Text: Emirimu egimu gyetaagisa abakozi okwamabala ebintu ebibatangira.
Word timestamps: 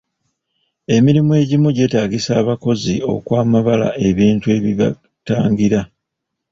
Emirimu 0.95 1.31
egimu 1.41 1.69
gyetaagisa 1.77 2.31
abakozi 2.41 2.93
okwamabala 3.13 3.87
ebintu 4.09 4.47
ebibatangira. 4.57 5.79